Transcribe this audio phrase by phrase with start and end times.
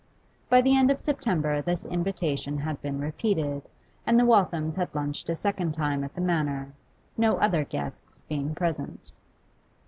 [0.49, 3.69] By the end of September this invitation had been repeated,
[4.03, 6.73] and the Walthams had lunched a second time at the Manor,
[7.17, 9.11] no other guests being present.